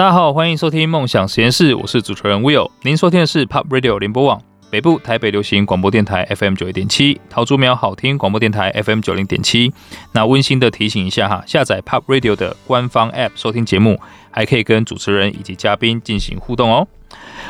[0.00, 2.70] 大家好，欢迎收听梦想实验室，我是主持人 Will。
[2.80, 4.40] 您收听的是 Pop Radio 联播网
[4.70, 9.70] 北部台北流行广播电台 FM 九一点七，桃竹苗好听广播电台 FM 九零点七。
[10.12, 14.00] 那温馨的提醒一下哈，下载 Pop Radio 的官方 App 收听节目，
[14.30, 16.88] 还可以跟主持人以及嘉宾进行互动哦。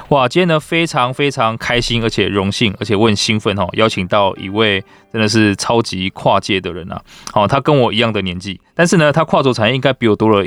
[0.08, 4.82] 哇，今天呢非常非常开心，而且荣幸，而且我很兴奋哦，邀请到一位
[5.12, 7.00] 真的是超级跨界的人啊！
[7.32, 10.44] 哦，他跟我一样的年纪，但是呢，他跨足产业应该比我多了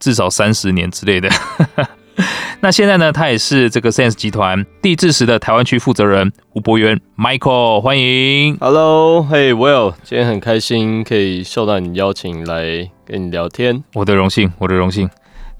[0.00, 1.28] 至少三十年之类的。
[2.60, 8.56] 那现在呢，他也是这个 Sense 集团地质时的台湾区负责人吴博元 Michael，欢迎。
[8.58, 15.08] Hello，Hey Will，今天很开心可以受到你邀请来跟你聊天，我的荣幸，我的荣幸，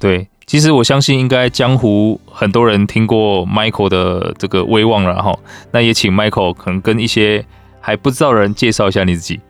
[0.01, 0.26] 对。
[0.46, 5.37] 其实我相信，应该江湖很多人听过 Michael 的这个威望了哈。
[5.73, 7.45] 那也请 Michael 可能跟一些
[7.80, 9.40] 还不知道的人介绍一下你自己。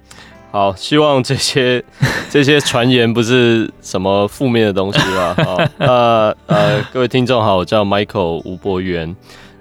[0.50, 1.84] 好，希望这些
[2.30, 5.34] 这些传言不是什么负面的东西吧。
[5.44, 9.14] 好，那呃，各位听众好，我叫 Michael 吴博元。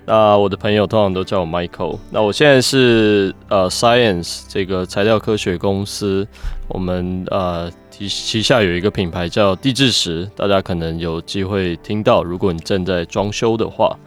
[0.07, 1.97] 那我的朋友通常都叫我 Michael。
[2.11, 6.27] 那我现在是呃 Science 这个材料科学公司，
[6.67, 12.23] 我们呃旗旗下有一个品牌叫地质时，大家可能有机会听到。
[12.23, 13.97] 如果你正在装修的话，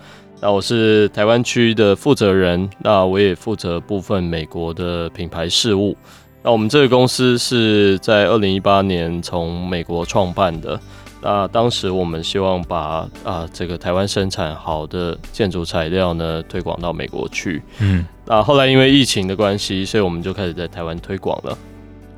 [0.41, 5.97] 那我是台湾区的负责人，那我也负责部分美国的品牌事务。
[6.45, 10.81] 那我们这个公司是在二零一八年从美国创办的。
[11.21, 17.61] 那当时我们希望把啊、呃、这个台湾生产好的建筑材料呢推广到美国去。
[17.81, 21.59] 嗯，那后来因为疫情的关系，所以我们就开始在台湾推广了。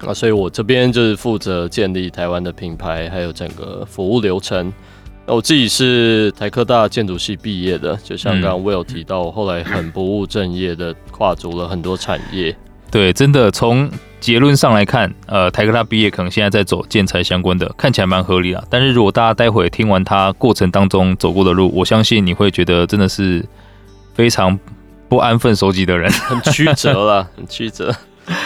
[0.03, 4.73] 那所以我这边就是负责建立台湾的品牌，还有整个服务流程。
[5.27, 12.56] 那我自己是台科大建筑系毕业的，就像刚刚 Will 提到，我后来很不务正业的跨足了很多产业。
[12.91, 13.91] 对，真的从
[14.21, 18.62] 结论上来看，呃，台科大毕业可能现在在走建材相关的，看起来蛮合理啊。
[18.69, 23.45] 但是如果大家待会听完他过程当中走过的路，我相信你会觉得真的是
[24.15, 24.59] 非常
[25.09, 27.94] 不安分守己的人， 很曲折啦，很曲折，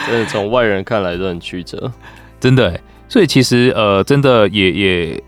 [0.06, 1.93] 真的从外人看来都很曲折，
[2.38, 2.81] 真的。
[3.09, 5.22] 所以其实呃，真的也也。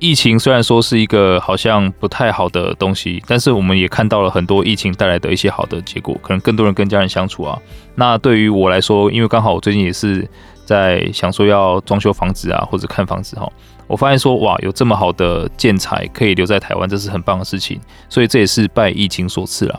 [0.00, 7.56] 疫情虽然说是一个好像不太好的东西，但是我们也看到了很多疫情带来的一些好的结果，可能更多人跟家人相处啊。
[7.94, 10.26] 那对于我来说，因为刚好我最近也是
[10.64, 13.46] 在想说要装修房子啊，或者看房子哈，
[13.86, 17.78] 我发现说哇，有这么好的建材可以留在台湾，这是很棒的事情。
[18.08, 19.78] 所以这也是拜疫情所赐了。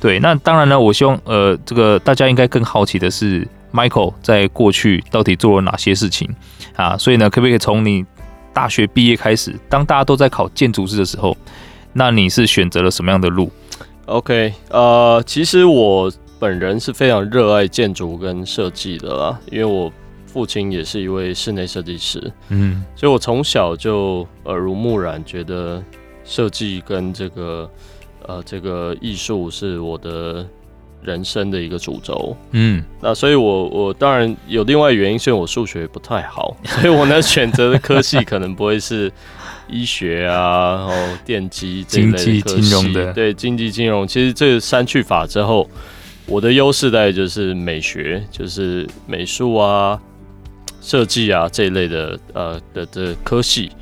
[0.00, 6.28] 对，那当然呢，我希望呃，这个大家应该更好奇的是，Michael 在过去到底做了哪些事情
[6.74, 6.96] 啊？
[6.98, 8.04] 所以呢，可不可以从你
[8.52, 11.36] 大学毕业开始，当大家都在考建筑师的时候，
[11.92, 13.50] 那你是选择了什么样的路
[14.06, 19.92] ？OK，呃，其实我本人是非常热爱建筑跟设计的啦，因为我
[20.26, 25.82] 父亲也是一位室内设计师，嗯，所以我从小就耳濡目染，觉得
[26.24, 27.70] 设计跟这个
[28.26, 30.46] 呃这个艺术是我的。
[31.02, 39.10] 人生的一个主轴，嗯，那所以我，我我当然有另外原因，是因为我数学不太好， 所以我呢选择的科系可能不会是
[39.68, 40.92] 医学啊，然后
[41.24, 44.06] 电机这类的科系，经济金融的，对，经济金融。
[44.06, 45.68] 其实这个删去法之后，
[46.26, 50.00] 我的优势大概就是美学，就是美术啊、
[50.80, 53.72] 设计啊这一类的呃的的科系。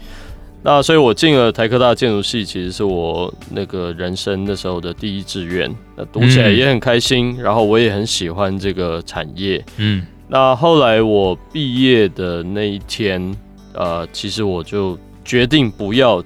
[0.62, 5.75] 那所以，我进了台科大建筑系，其实是我那个人生那时候的第一志愿。
[5.97, 9.65] 那读起来也很开心，然后我也很喜欢这个产业。
[9.78, 13.34] 嗯，那后来我毕业的那一天，
[13.72, 16.22] 呃，其实我就决定不要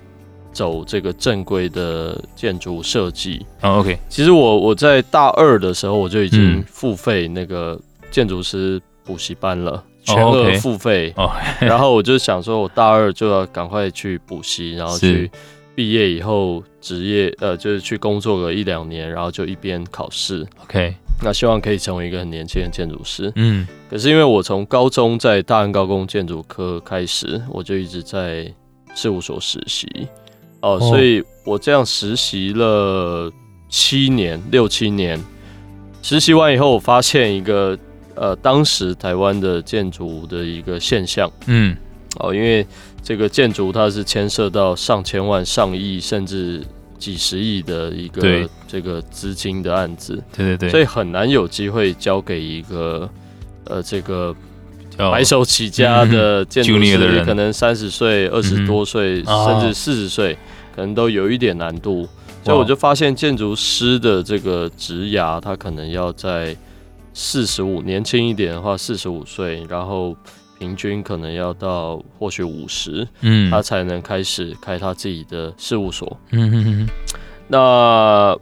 [0.52, 3.46] 走这个正规的建筑设计。
[3.62, 3.96] 哦，OK。
[4.08, 7.80] 其实我我在大二的时候，我就已经付费那个
[8.10, 9.80] 建筑师补习班了。
[10.04, 11.66] 全额付费， oh, okay.
[11.66, 15.30] 然后我就想说，我大二就要赶快去补习，然后去
[15.74, 20.46] 毕业以后职业，呃，就是去工作个一两年，然后就一边考试。
[20.62, 23.32] OK，那希望可以成为一个很年轻的建筑师。
[23.36, 28.52] 嗯，可是因为我从高中在大安高工建筑科开始，我就一直在
[28.94, 29.88] 事务所实习，
[30.60, 30.90] 哦、呃，oh.
[30.90, 33.32] 所以我这样实习了
[33.68, 35.18] 七年，六七年。
[36.02, 37.78] 实习完以后，我发现一个。
[38.16, 41.76] 呃，当时台湾的建筑的一个现象，嗯，
[42.20, 42.64] 哦，因为
[43.02, 46.62] 这个建筑它是牵涉到上千万、上亿甚至
[46.96, 53.10] 几十亿的一个这个资金的案子，对对对，所以很难有机会交给一个
[53.64, 54.32] 呃这个
[54.96, 60.38] 白手起家的建筑师，可能三十岁、二十多岁甚至四十岁，
[60.74, 62.08] 可能都有一点难度。
[62.44, 66.56] 所以我就发现建筑师的这个职涯，他可能要在。
[67.14, 70.14] 四十五，年轻一点的话，四十五岁，然后
[70.58, 76.16] 平均可能要到或许五十，嗯，他才能开始开他自己的事务所。
[76.32, 76.88] 嗯哼哼。
[77.46, 78.36] 那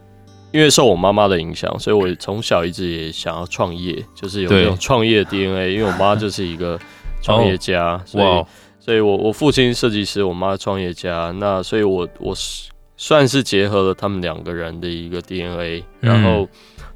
[0.52, 5.74] 因为受我妈妈的影响，所以我从小一直也想要创业，就是有那种创业 DNA。
[5.74, 6.78] 因为我妈就是一个
[7.22, 8.44] 创业家， 所以，
[8.78, 16.46] 所以我我父亲设计师，我妈创业家，那所以我我是算是结合了他们两个人的一个 DNA，然后，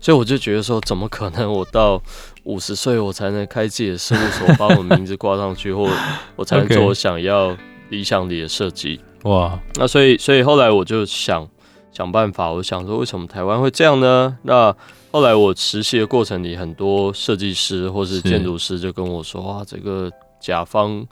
[0.07, 2.01] 所以我就觉得说，怎么可能我到
[2.45, 5.91] 五十岁我才能开自己的事务所，把我名字挂上去，或
[6.37, 7.57] 我才能做我想要
[7.89, 9.01] 理想里的设计？
[9.25, 11.49] 哇，那所以所以后来我就想。
[11.91, 14.37] 想办法，我想说，为什么台湾会这样呢？
[14.43, 14.77] 那
[15.11, 21.03] 后来我实习的过程里，很多设计师或是建筑师就跟我说：“哇，这个甲方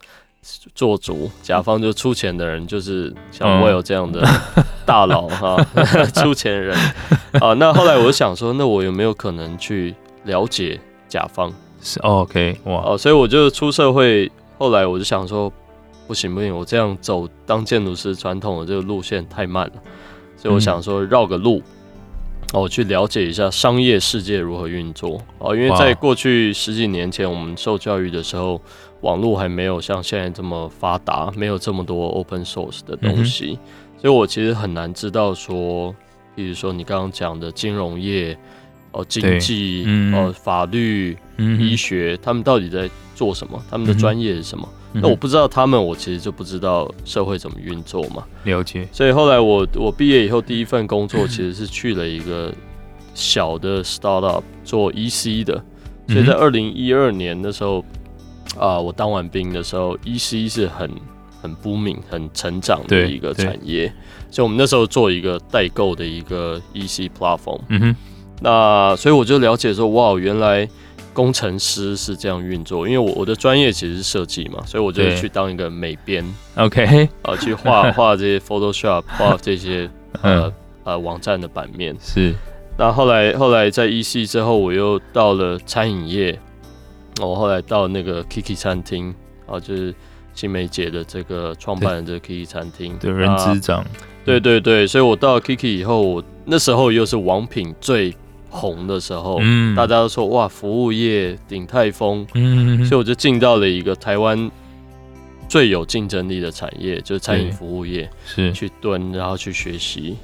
[0.74, 4.22] 做主，甲方就出钱的人，就是像我有这样的
[4.84, 5.56] 大佬哈，
[6.14, 6.76] 出钱人
[7.40, 9.94] 啊。”那后来我想说，那我有没有可能去
[10.24, 11.52] 了解甲方？
[11.80, 15.52] 是 OK 哇哦，所以我就出社会，后来我就想说，
[16.06, 19.72] 不行不行，我这样走当建筑师传统的这个路线太慢了。
[20.36, 21.62] 所以我想说绕个路，
[22.54, 25.54] 哦，我去了解一下商业世界如何运作哦。
[25.54, 28.60] 因为在过去十几年前，我们受教育的时候，
[29.04, 33.58] 网络还没有像现在这么发达，没有这么多 open source 的东西，
[34.00, 35.94] 所以我其实很难知道说，
[36.34, 38.36] 比如说你刚刚讲的金融业、
[38.92, 39.84] 哦经济、
[40.14, 43.62] 哦法律、医学，他们到底在做什么？
[43.70, 44.66] 他们的专业是什么？
[44.94, 48.24] 那我不知道他们，我其实就不知道社会怎么运作嘛。
[48.44, 48.88] 了解。
[48.90, 52.54] 所以后来我我毕业以后第一份工作其实是去了一个
[53.12, 55.62] 小的 startup 做 EC 的。
[56.06, 57.84] 所以在二零一二年的时候
[58.58, 60.90] 啊，我当完兵的时候，EC 是很
[61.42, 63.92] 很 booming 很成长的一个产业。
[64.30, 67.60] 所以我们那时候做一个代购的一个 EC platform。
[67.68, 67.96] 嗯哼。
[68.40, 70.68] 那所以我就了解说，哇，原来。
[71.12, 76.24] 工程师是这样运作，因为我我的专业其实是设计嘛，所以我就去当一个美编
[76.56, 79.88] ，OK，啊，去画 画这些 Photoshop， 画这些
[80.22, 80.52] 呃
[80.82, 81.94] 呃网站的版面。
[82.00, 82.34] 是，
[82.76, 86.36] 那后来后来在 EC 之后，我又到了餐饮业，
[87.20, 89.14] 我后来到那个 Kiki 餐厅，
[89.46, 89.94] 啊，就是
[90.34, 92.98] 青梅姐的这个创办人这个 Kiki 餐厅。
[92.98, 93.84] 的人之长，
[94.24, 98.14] 对对对，所以我到了 Kiki 以后，我那时候又是王品最。
[98.56, 104.48] 红的时候，嗯，大家都说哇，服务业鼎泰丰，嗯，所以我就进到了一个台湾
[105.48, 108.52] 最有竞争力的产业，就是餐饮服务业，是。
[108.52, 110.16] 去蹲，然后去学习。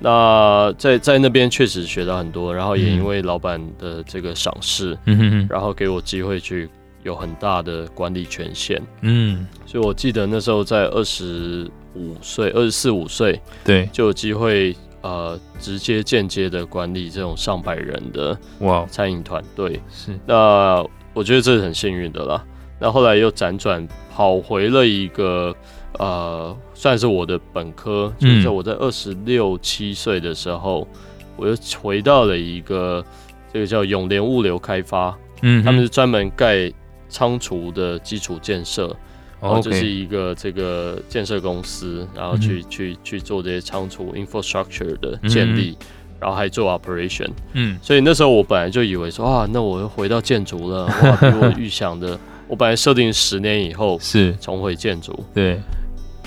[0.00, 6.68] 那在在那边确实学到很多，然后也因为老板的这个赏识，嗯，然后给我机会去
[7.02, 14.74] 有很大的管理权限，嗯，所以我记得那时候在二十五岁、二十四五岁，对，就有机会。
[15.02, 19.80] 呃，直接间接的管理这种上百人的哇餐饮团队。
[19.90, 22.44] 是，那我觉得这是很幸运的啦。
[22.78, 25.56] 那后来又辗转跑回了一个
[25.98, 30.88] 呃，算是我的本科，就是在我在二十六七岁的时候，
[31.36, 33.04] 我又回到了一个
[33.52, 36.72] 这个叫永联物流开发，嗯，他们是专门盖
[37.10, 38.96] 仓储的基础建设。
[39.42, 45.86] 然后就是一个这个建设公司，然后去、嗯、去去做这些仓储 infrastructure 的建立，嗯、
[46.20, 47.30] 然后还做 operation。
[47.54, 52.18] 嗯，所以那时候我本来就以为说啊，那我又回到建筑了，哇，比我预想的，
[52.48, 54.30] 我本来设定十年以后是。
[54.42, 55.58] 重回建筑，对，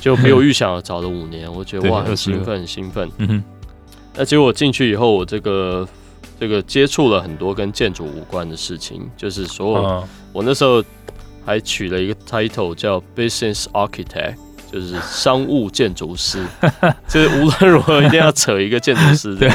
[0.03, 3.09] 就比我预想的早了五年， 我觉得哇，很兴奋，很兴奋。
[3.19, 3.43] 嗯哼，
[4.15, 5.87] 那结果我进去以后，我这个
[6.39, 10.83] 这个接触了很多跟建筑无关的事情，就是所有、啊、我那时候。
[11.45, 14.35] 还取了一个 title 叫 Business Architect，
[14.71, 16.41] 就是商务建筑师，
[17.05, 19.35] 就是无论如何一定要扯一个建筑师。
[19.35, 19.49] 对，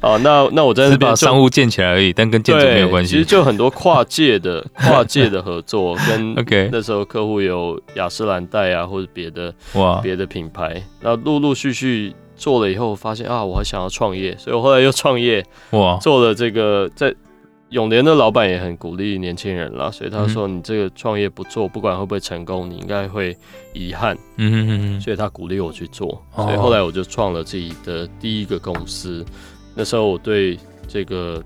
[0.00, 3.12] 啊，那那我在那边把商务建起来而已，但跟建筑没有关系。
[3.12, 17.14] 其实就很多跨界的 跨界的合作，跟 OK 那时候客户有雅诗兰黛啊，或者别的哇别的品牌，那陆陆续续做了以后，发现啊，我还想要创业，所以我后来又创业哇，做了这个在。
[17.70, 23.36] 永联的老板也很鼓励年轻人啦，所以他说：“你这个创业不做，不管会不会成功，你应该会
[23.74, 29.26] 遗憾。”嗯哼哼哼，所以他鼓励我去做，所以后来我就创了自己的第一个公司。
[29.76, 31.40] 那时候我对这个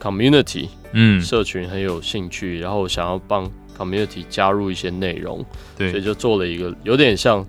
[0.00, 5.44] community，嗯，社群很有兴趣，然后我想要帮 community 加入一些内容，
[5.76, 7.46] 对，所以就做了一个有点像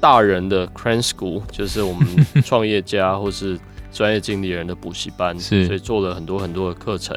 [0.00, 2.06] 大人的 Crane School，就是我们
[2.42, 3.58] 创业家或是。
[3.92, 7.16] 专业经理人的补习班，所以做了很多很多的课程。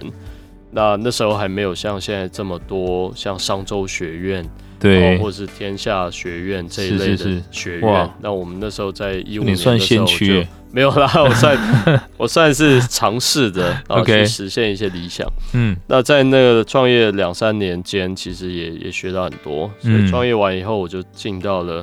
[0.72, 8.10] 那那时候还没有像现在这么多，像商周学院，对，或者是天下学院这一类的学院。
[8.22, 11.58] 那我们那时候在一五年的时候就没有啦，我算
[12.20, 15.26] 我算是尝试着然 后去实现一些理想。
[15.54, 19.72] 嗯，那在那个创业两三年间，其实也也学到很多。
[19.80, 21.82] 所以创业完以后，我就进到了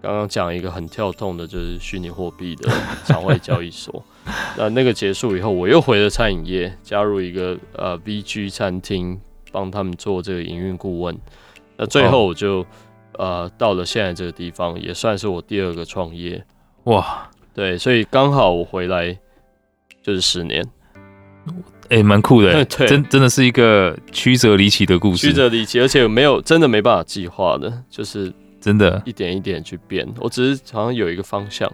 [0.00, 2.70] 刚刚讲一个很跳痛的，就是虚拟货币的
[3.04, 4.00] 场外交易所。
[4.56, 9.20] 那那个结束以后，我又回了餐饮业，加入一个呃 VG 餐厅，
[9.50, 11.18] 帮他们做这个营运顾问。
[11.76, 12.60] 那最后我就、
[13.14, 16.44] 哦、呃到了现在这个地方，也算是我第二个创业。
[16.84, 19.18] 哇，对，所以刚好我回来
[20.02, 20.66] 就是十年，
[21.88, 30.06] 哎、欸，蛮酷的， 对，真真的是一个曲折离奇的故事，曲折离奇，而且没有真的没办法计划的，就是真的，一点一点去变。
[30.18, 31.72] 我只是好像有一个方向，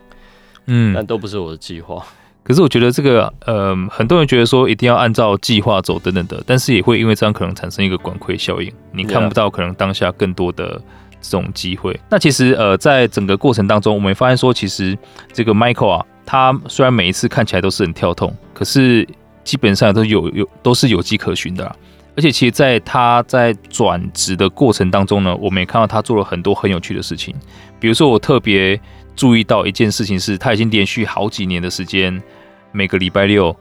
[0.66, 2.04] 嗯，但都不是我的计划。
[2.44, 10.80] 可是我觉得这个，呃，很多人觉得说一定要按照计划走等等的，但是也会因为这样可能产生一个管窥效应，你看不到可能当下更多的
[11.20, 11.98] 这种机会。
[12.08, 14.96] 那其实，呃，在整个过程当中，我们也发现说，其实
[15.30, 19.08] 这个 Michael 啊，他虽然每一次看起来都是很跳痛，可是
[19.44, 21.74] 基本上都有有都是有迹可循的啦。
[22.14, 27.34] 而且，其实在他在转职的过程当中呢，我们也看到他做了很多很有趣的事情，
[27.80, 28.78] 比如说我特别
[29.16, 32.22] 注意到一件事情是，他已经连续好几年的时间。
[32.70, 33.56] 每个礼拜六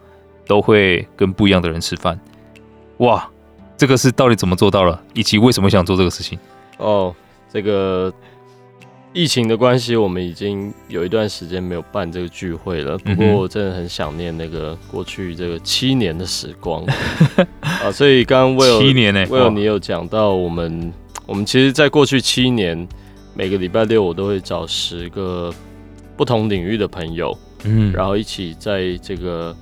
[0.45, 2.19] 都会跟不一样的人吃饭，
[2.97, 3.25] 哇，
[3.77, 5.01] 这个是到底怎么做到了？
[5.13, 6.37] 以及为什么想做这个事情？
[6.75, 7.15] 哦，
[7.49, 8.11] 这个
[9.17, 12.95] 疫情的关系，我们已经有一段时间没有办这个聚会了。
[12.99, 16.85] 不过我真的很想念那个过去这个七年的时光
[17.61, 17.91] 啊！
[17.91, 20.93] 所以刚刚七年呢，Will 你有讲到我们，
[21.25, 22.87] 我们其实在过去七年，
[23.33, 25.51] 每个礼拜六我都会找十个
[26.15, 27.35] 不同领域的朋友。
[27.63, 29.55] 嗯，然后一起在这个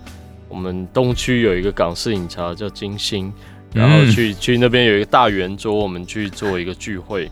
[0.49, 3.31] 我们东区有一个港式饮茶叫金星，
[3.73, 7.31] 然后去去那边有一个大圆桌，我们去做一个聚会。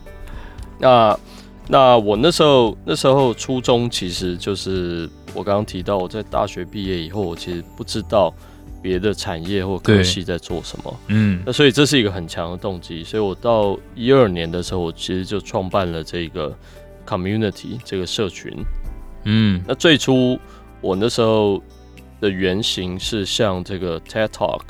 [0.80, 1.14] 那
[1.66, 8.32] 那我那时候那时候初中其实就是我刚刚提到，我在大学毕业以后，我其实不知道
[8.82, 11.00] 别的产业或科系在做什么。
[11.08, 16.54] 嗯，那所以这是一个很强的动机，所以我到一二年的时候，我其实就创办了这个
[17.06, 18.52] community 这个社群。
[19.24, 20.38] 嗯，那最初
[20.82, 21.62] 我那时候
[22.20, 24.60] 的原型是像这个 TED Talk，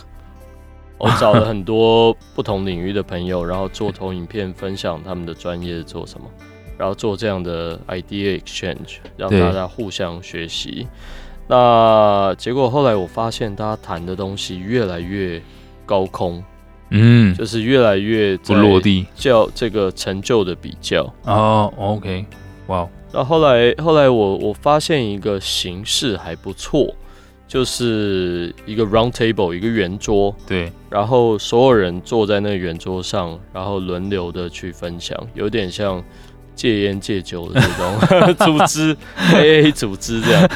[0.96, 6.30] 我找了很多不同领域的朋友，然后做投影片分享他们的专业做什么，
[6.78, 10.86] 然后做这样的 idea exchange，让大家互相学习。
[11.46, 15.40] 那结果后来我发现，大家谈的东西越来越
[15.84, 16.42] 高空，
[16.90, 21.04] 嗯，就是越来越不落地，叫这个成就的比较。
[21.24, 22.24] 哦，OK，
[22.68, 22.88] 哇。
[23.12, 26.92] 那后来，后来我我发现一个形式还不错，
[27.46, 36.02] 就是一个 round table，一个圆桌，对，然后所有人坐在那个圆桌上，然后轮流的去分享，有点像
[36.54, 37.68] 戒烟戒酒的这
[38.34, 38.96] 种 组织
[39.32, 40.50] ，AA 组织这样。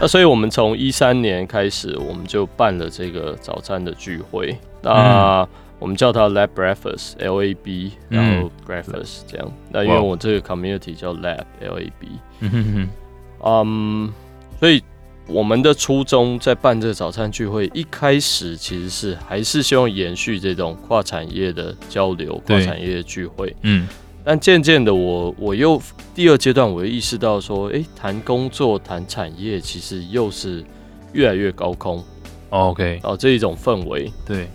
[0.00, 4.56] 那所以我们从一三年开始，我们就办了这个早餐的聚会。
[4.82, 5.48] 那、嗯
[5.80, 9.46] 我们叫它 Lab Breakfast，L A B，然后 Breakfast 这样。
[9.46, 12.08] 嗯、那因为我这个 community 叫 Lab，L A B。
[12.40, 12.88] 嗯哼哼。
[13.42, 14.12] 嗯，
[14.58, 14.82] 所以
[15.26, 23.56] 我们的初衷在办这个早餐聚会，一开始其实是还是希望延续这种跨产业的交流，跨产业的聚会。
[23.62, 23.88] 嗯。
[24.24, 25.80] 但渐渐的我，我我又
[26.14, 30.64] 第二阶段，我又意识到说，哎、欸，谈工作、谈产业，其实又是
[31.12, 32.04] 越来越高空。
[32.50, 33.00] OK。
[33.02, 34.12] 哦，这一种氛围。
[34.26, 34.48] 对。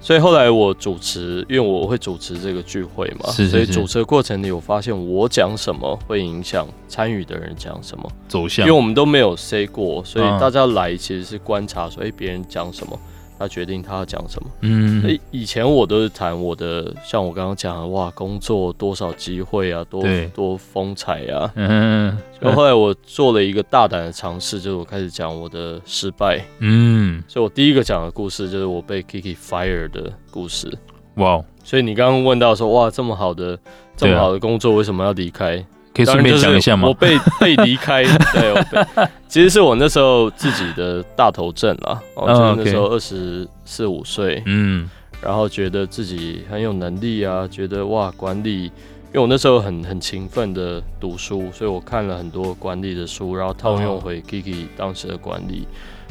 [0.00, 13.00] 所以后来我主持，因为我会主持这个聚会嘛，是是是，所以主持的过程里，我发现我讲什么会影响参与的人讲什么走向，因为我们都没有 say 过，所以大家来其实是观察说，哎、欸，别人讲什么。
[13.44, 14.48] 他决定他要讲什么。
[14.62, 20.02] 嗯，以前我都是谈我的，像我刚刚讲的，哇，工作多少机会啊，多
[20.34, 21.52] 多风采啊。
[21.56, 26.42] 嗯，然后后来我做了一个大胆的尝试，就是我开始讲我的失败。
[26.60, 30.72] 嗯，所以我第一个讲的故事就是我被 Kiki fire 的故事。
[31.16, 33.58] 哇，所以你刚刚问到说，哇，这么好的
[33.94, 35.64] 这么好的工作，为什么要离开？
[35.94, 36.88] 可以顺便讲一下吗？
[36.88, 38.02] 我被被离开，
[38.34, 44.90] 对，我被，其实是我那时候自己的大头症啊，我觉得那时候二十四五岁，嗯，
[45.22, 48.72] 然后觉得自己很有能力啊，觉得哇，管理，因
[49.14, 55.68] 为我那时候很很勤奋的读书，所以我看了很多管理的书，然后套用回 Kiki 当时的管理，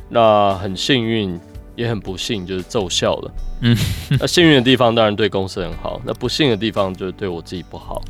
[0.07, 1.37] 那很幸运，
[1.75, 3.75] 也很不幸，就是奏效了，嗯，
[4.17, 8.01] 那幸运的地方当然对公司很好，那不幸的地方就是对我自己不好。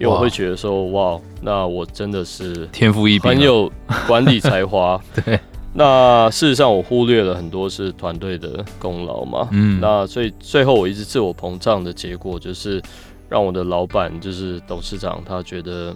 [0.00, 3.70] 因为我会觉得说，哇，那我真的是天赋异禀，很有
[4.06, 4.98] 管理才华。
[5.14, 5.38] 对，
[5.74, 9.46] 那事实上我忽略了很多是团队的功劳嘛。
[9.52, 12.80] 嗯，那所以最后我一直自我膨胀的结果，就是
[13.28, 15.94] 让我的老板，就是董事长，他觉得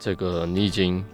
[0.00, 1.04] 这个你已经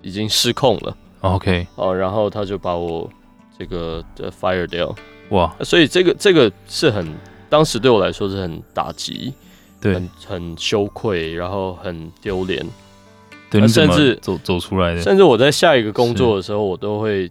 [0.00, 0.96] 已经失控了。
[1.20, 3.10] OK，哦，然后他就把我
[3.58, 4.94] 这个的 fire 掉，
[5.28, 7.06] 哇，所以这个这个是很
[7.50, 9.34] 当时对我来说是很打击，
[9.80, 12.64] 对，很很羞愧，然后很丢脸，
[13.50, 17.30] 对，甚至走走出来的，甚至我在下一个工作的时候，我都会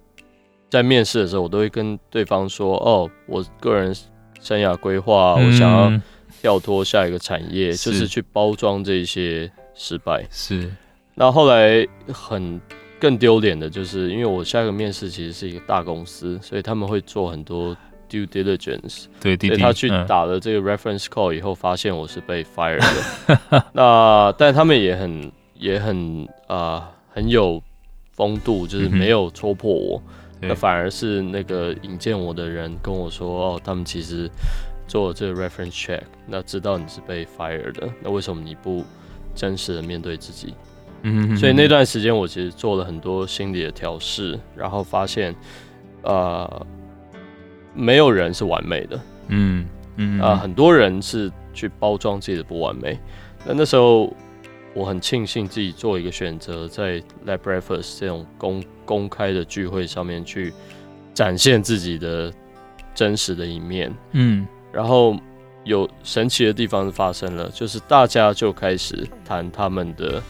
[0.70, 3.96] 在面试的时候，我都会跟对方说，哦，我个人
[4.40, 6.02] 生涯规划，嗯、我想要
[6.42, 7.92] 跳脱下一个产业，是。
[7.92, 10.72] 就是去包装这些失败，是。
[11.16, 12.62] 那后来很
[13.00, 17.76] 更丢脸的就是，因为我下一个面试其实是一个大公司，所以他们会做很多
[18.10, 19.06] due diligence。
[19.22, 23.64] 对，所以他去打了这个 reference call 以后，发现我是被 fire 的。
[23.74, 27.62] 那但他们也很也很啊、呃、很有
[28.14, 30.02] 风度，就是没有戳破我。
[30.40, 34.30] 那、嗯、反而是那个引荐我的人跟我说，哦，他们其实
[34.88, 38.86] 做了这个 reference check，那知道你是被 fire 的，那为什么你不
[39.34, 40.54] 真实的面对自己？
[41.02, 45.36] 嗯，所以那段时间我其实做了很多心理的调试，然后发现，
[46.04, 46.66] 呃，
[47.78, 49.66] 没有人是完美的，嗯
[49.96, 52.98] 嗯啊、呃，很多人是去包装自己的不完美。
[53.46, 54.14] 那那时候
[54.74, 60.52] 我很庆幸自己做一个选择，在 Lab Breakfast 这种公公开的聚会上面去
[61.14, 62.34] 展现自己的
[62.96, 65.16] 真实的一面，嗯，然后
[65.64, 70.22] 有神奇的地方发生了，就是大家就开始谈他们的。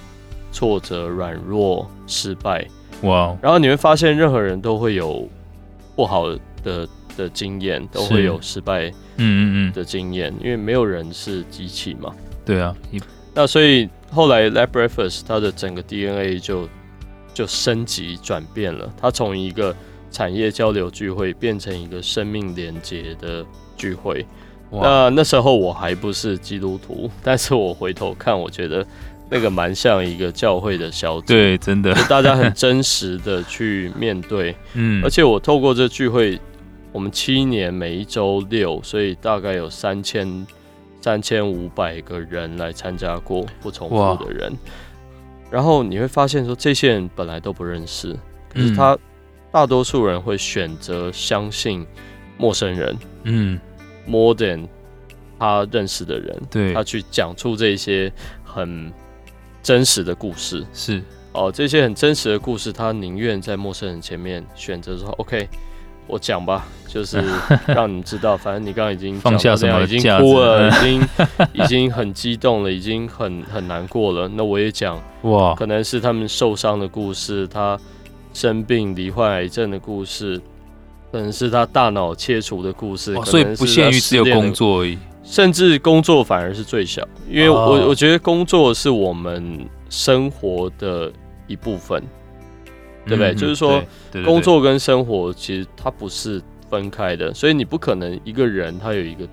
[0.49, 2.65] 挫折、软弱、失败，
[3.03, 3.37] 哇！
[3.41, 5.27] 然后你会发现，任何人都会有
[5.93, 6.29] 不好
[6.63, 9.73] 的的经验，都会有失败，嗯嗯嗯。
[9.73, 12.13] 的经验，因为没有人是机器嘛。
[12.45, 12.73] 对啊，
[13.33, 16.69] 那所以后来 Lab Breakfast 它的整个 DNA 就
[17.33, 19.75] 就升级转变了，它从一个
[20.11, 23.45] 产业交流聚会变成一个生命连接的
[23.75, 24.25] 聚会。
[24.71, 28.85] 那那时候我还不是基督徒， 但是我回头看，我觉得。
[29.29, 36.39] 那个蛮像一个教会的小组，对，真的，就大家很 真实的去面对，嗯，而且我透过这聚会，
[36.97, 40.47] 我们七年每一周六，所以大概有三千
[40.99, 44.51] 三千五百个人来参加过，不重复的人，
[45.51, 48.17] 然后你会发现说，这些人本来都不认识，
[48.49, 48.97] 可是他
[49.51, 51.85] 大多数人会选择相信
[52.35, 53.59] 陌生人，嗯
[54.07, 54.67] ，more than
[55.37, 58.11] 他认识的人，对，他去讲出这些
[58.43, 58.91] 很。
[59.61, 60.65] 真实的故事。
[60.73, 61.03] 是。
[61.33, 65.47] 哦，这些很真实的故事，他宁愿在陌生人前面选择说：“OK，
[66.07, 67.23] 我讲吧，就是
[67.67, 71.07] 让你们知道，反正你刚刚已经放下什么，已经哭了，已经
[71.53, 74.27] 已经很激动了，已经很很难过了。
[74.27, 77.77] 那我也讲哇，可能是他们受伤的故事，他
[78.33, 80.39] 生病罹患癌症的故事，
[81.11, 84.97] 可能是他大脑切除的故事，所以不限于只有工作而已。”
[85.29, 91.11] 甚至工作反而是最小，因为我我觉得工作是我们生活的
[91.47, 92.01] 一部分，
[93.07, 93.33] 对不对？
[93.33, 93.83] 就是说，
[94.25, 99.27] 工作跟生活其实它不是分开的，所以你不可能一个人他有一个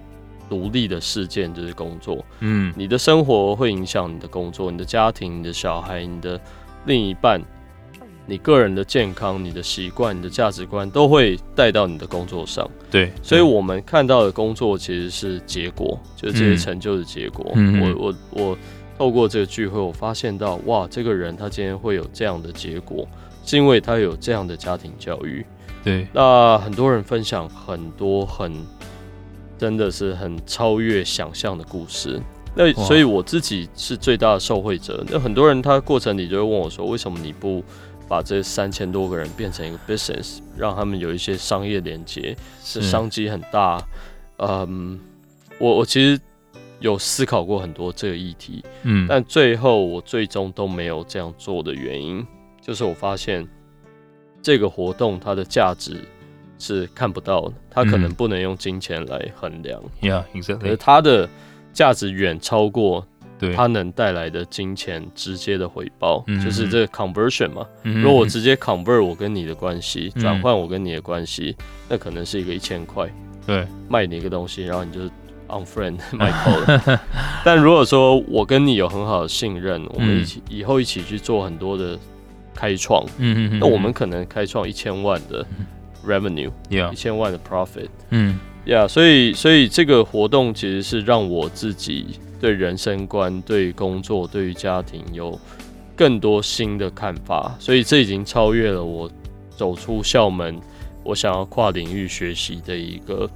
[0.49, 2.25] 独立的事件就是工作。
[2.41, 6.41] 嗯，你的生活会影响你的工作，你的家庭、你的小孩、你的
[6.87, 7.41] 另一半。
[8.27, 12.67] 你个人的健康、你的习惯、你的价值观都会带到你的工作上。
[12.91, 17.53] 对，所以我们看到的工作其实是结果，就是这些成就的结果。
[17.55, 18.59] 嗯、我我我
[18.97, 23.07] 透过这个聚会，我发现到哇，这个人他今天会有这样的结果，
[23.45, 25.45] 是因为他有这样的家庭教育。
[25.83, 28.53] 对，那很多人分享很多很
[29.59, 32.21] 真的是很超越想象的故事。
[32.55, 35.05] 那所以我自己是最大的受惠者。
[35.09, 37.63] 那很多人他过程里就会问我说，为什么你不？
[38.07, 43.83] 把这三千多个人变成一个 business，让他们有一些商业连接，是商机很大。
[44.37, 45.01] 嗯，
[45.59, 46.21] 我我其实
[46.81, 52.25] 有思考过很多这个议题，嗯，但最后我最终都没有这样做的原因，
[52.65, 53.47] 就是我发现
[54.41, 55.97] 这个活动它的价值
[56.59, 59.83] 是看不到的，它可能不能用金钱来衡量
[60.57, 61.29] 可是它的
[61.73, 63.07] 价值远超过。
[63.55, 67.67] 它能带来的金钱直接的回报，就是这个 conversion 嘛。
[67.83, 71.55] 嗯、如果我直接 convert 我跟你的关系，转换、嗯、我跟你的关系，
[71.87, 73.07] 那可能是一个一千块。
[73.47, 75.01] 对，卖你一个东西，然后你就
[75.49, 77.01] unfriend 卖 扣了。
[77.45, 81.99] 但如果说我跟你有很好的信任，嗯、我们一起以后一起去做很多的
[82.55, 85.45] 开创，嗯嗯，那我们可能开创一千万的
[86.07, 86.51] revenue，
[86.93, 92.21] 一千万的 profit，嗯，呀，所以所以这个活动其实是让我自己。
[92.41, 95.39] 对人生观、对工作、对于家庭有
[95.97, 99.11] 更多新的看法，所以这已经超越了我
[99.57, 100.61] 走出校门，
[101.03, 103.27] 我想要跨领域学习的一个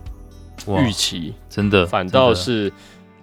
[0.84, 1.32] 预期。
[1.48, 2.70] 真的，反倒是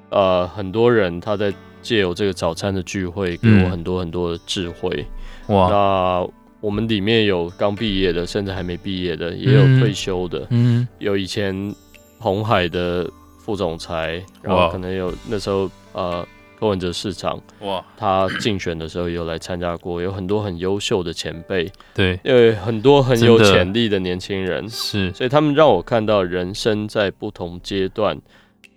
[0.09, 1.53] 呃，很多人他在
[1.83, 5.05] 借由这个早餐的聚会，给我很多很多的智慧。
[5.47, 6.27] 哇，那
[6.61, 11.75] 我们里面有刚毕业的，甚至还没毕业的，也有退休的，嗯，有以前
[12.17, 16.25] 红海的副总裁，然后可能有那时候呃
[16.57, 28.17] 柯文哲市长，哇，他竞选的时候也有来参加过，有很多很优秀的前辈，对，因为很多很有潜力的年轻人，是，所以他们让我看到人生在不同阶段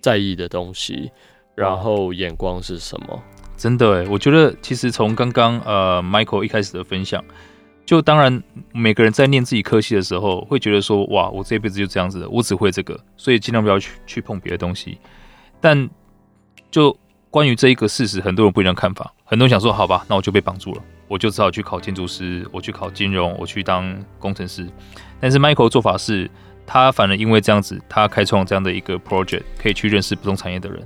[0.01, 0.49] 在意的。
[0.49, 1.11] 东西，
[1.53, 2.79] 然后眼光是。
[2.79, 3.23] 什么。
[3.59, 7.21] 真的哎，我觉得其实从刚刚呃 Michael 一开始的分享，
[7.85, 8.41] 就当然
[8.71, 14.97] 每个人在念自己科系的时候，会觉得说哇，我这辈子就这样子的，我只会这个，所以尽量不要去去碰别的东西。
[15.59, 15.89] 但
[16.71, 16.97] 就
[17.29, 24.65] 关于这一个事实，很多人不一样看法，很多人想说好吧，那我就被绑住了，我就只好去考建筑师，我去考金融，我去当工程师。
[25.19, 26.31] 但是 Michael 做法是，
[26.65, 30.81] 他反而因为这样子，他开创这样的一个 project，可以去认识不同产业的人。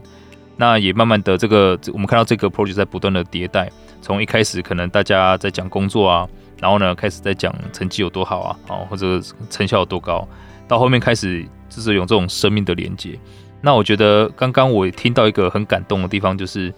[0.56, 6.30] 那也慢慢的，这个我们看到这个 project 在不断的迭代，从一开始可能大家在讲工作啊，
[6.62, 10.28] 然后呢开始在讲成绩有多好啊，啊或者成效有多高，
[10.68, 13.20] 到后面开始就是有这种生命的连接。
[13.62, 16.72] 那我觉得刚刚我听到一个很感动的地方，就是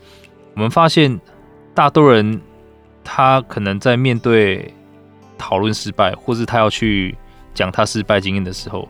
[0.54, 1.20] 我们发现
[1.74, 2.40] 大多人
[3.04, 4.74] 他可能在面对
[5.38, 7.14] 讨论失败，或是他要去
[7.54, 8.88] 讲他失败经验的时候，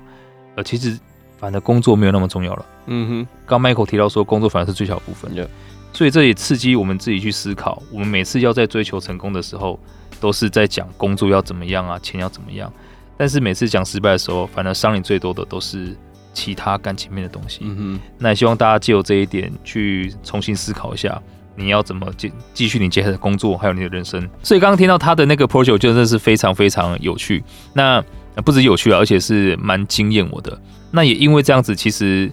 [0.56, 0.95] 呃，其实。
[1.38, 2.65] 反正工作没有那么重要了。
[2.88, 5.34] 嗯哼，刚 Michael 提到说，工作反而是最小部分。
[5.36, 5.48] Yeah.
[5.93, 7.82] 所以这也刺激我们自己去思考。
[7.91, 9.80] 我们每次要在追求成功的时候，
[10.19, 12.71] 都是在讲工作要怎么样啊，钱要怎么样。
[13.17, 15.95] 但是每次讲失败的时候，反而伤你最多的都是
[16.34, 17.62] 其他感情面的东西。
[17.63, 21.21] 嗯哼，那也希望大家借由这一点去重新思考一下，
[21.56, 24.30] 你要怎么继继续你接下来的工作，还有你的人生。
[24.43, 27.41] 所以刚刚听到他的那个 project，真的是非常非常有趣。
[27.71, 28.04] 那
[28.43, 30.60] 不止有趣啊，而且是蛮惊艳我的。
[30.96, 32.32] 那也因为这样子，其实，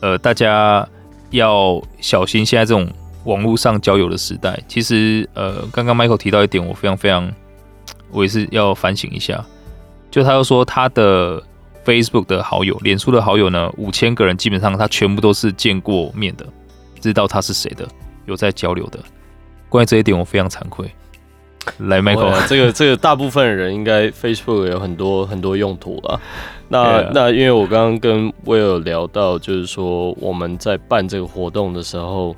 [0.00, 0.88] 呃，大家
[1.30, 2.88] 要小心现在这种
[3.24, 4.56] 网络上交友的时代。
[4.68, 7.30] 其实，呃，刚刚 Michael 提到一点，我非常非常，
[8.12, 9.44] 我也是要反省一下。
[10.12, 11.42] 就他又说他的
[11.84, 16.46] Facebook 的好友、脸书的好友呢，五千个人基本上他全部都是见过面的，
[17.00, 17.84] 知道他是谁的，
[18.26, 19.00] 有在交流的。
[19.68, 20.88] 关于这一点，我非常惭愧。
[21.78, 26.20] 来，Michael，、啊、这个这个大部分人应该 Facebook 有很多很多用途了。
[26.68, 27.10] 那、yeah.
[27.12, 32.34] 那因为我刚刚跟 Will 聊到，就是说我们在办这个活动的时候，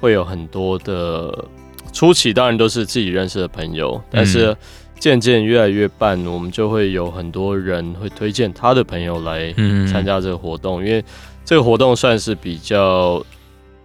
[0.00, 1.44] 会有很多的
[1.92, 4.56] 初期当然都是自己认识的朋友，但是
[4.98, 9.52] 渐渐越来越办，我们就会有很多人会推荐他的朋友来
[9.90, 11.04] 参加这个活动，因为
[11.44, 13.24] 这个活动算是比较。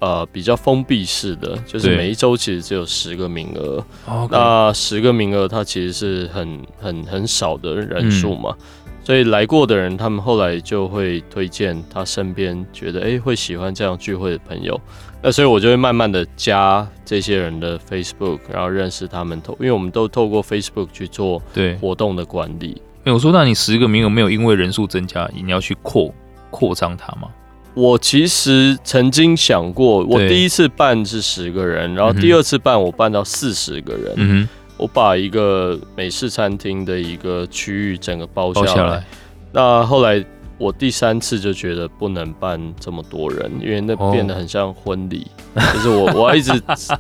[0.04, 3.82] 呃，比较封闭式的，就是每一周其实只有十个名额。
[4.30, 14.78] 那十个名额，它其实是很很很少的人数嘛、嗯，所以来过的人，他们后来就会推荐他身边觉得哎、欸、会喜欢这样聚会的朋友。
[15.22, 19.42] 那所以我就会慢慢的加这些人的 Facebook，然后认识他们。
[19.42, 22.82] 透，因为我们都透过 Facebook 去做对活动的管理。
[23.06, 26.14] 没有说，那你十个名额没有因为人数增加，你要去扩
[26.50, 27.30] 扩张它吗？
[27.76, 34.14] 我其实曾经想过，我第一次办是十个人，然后第二次办我办到四十个人。
[34.18, 39.04] 嗯，我把一个美式餐厅的一个区域整个包下来。
[39.52, 40.24] 那后来
[40.60, 46.52] 我第三次就觉得不能办这么多人，因为那变得很像婚礼，哦，就是我我要一直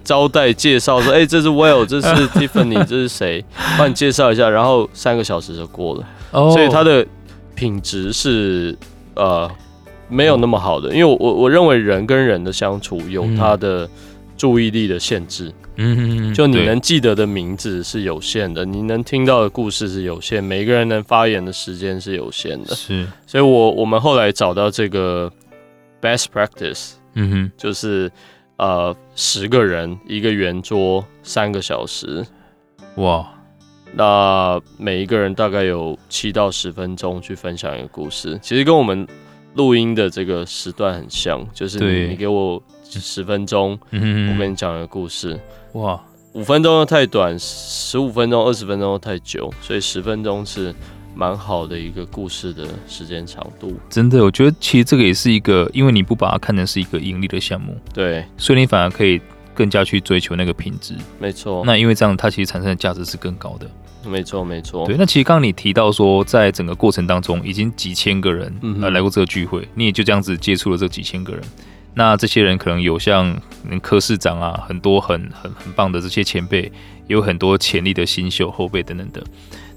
[0.04, 3.46] 招待介绍说，哎、欸，这是 Will，这是 Tiffany，这是谁？
[3.78, 6.04] 帮你介绍一下，然后三个小时就过了。
[6.32, 7.06] 哦，所以它的
[7.54, 8.76] 品质是
[9.14, 9.48] 呃。
[10.10, 13.90] 没有那么好的，因为我我我认为人跟人的相处有他的
[14.38, 25.32] 注意力的限制，嗯，就你能记得的名字是有限的，你能听到的故事是有限，每个人能发言的时间是有限的，是，所以我我们后来找到这个
[26.02, 28.12] best practice，嗯哼，就是
[28.58, 32.26] 呃十个人一个圆桌三个小时，
[32.98, 33.28] 哇，
[33.94, 39.08] 那每一个人大概有七到十分钟去分享一个故事，其实跟我们。
[39.56, 45.40] 录音的这个时段很像，就是你，你给我十分钟，嗯，我跟你讲一个故事。
[45.74, 46.02] 哇，
[46.34, 50.74] 五分钟又太短，十五分钟、二十分钟又太久，所以十分钟是
[51.16, 53.76] 蛮好的一个故事的时间长度。
[53.90, 59.22] 真的，我觉得其实这个也是一个，因为你不把它看成是一个盈利的项目，对，所以你反而可以
[59.54, 60.96] 更加去追求那个品质。
[61.20, 63.70] 没错，那因为这样，它其实产生的价值是更高的。
[64.06, 64.86] 没错，没错。
[64.86, 71.42] 对，那其实刚刚你提到说，在整个过程当中，已经几千个人呃来过这个聚会，你也就这样子接触了这几千个人。
[71.94, 73.40] 那这些人可能有像
[73.82, 76.70] 柯市长啊，很多很很很棒的这些前辈，
[77.08, 79.24] 有很多潜力的新秀后辈等等的。